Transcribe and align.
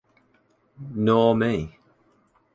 Nor 0.95 1.35
me. 1.35 1.77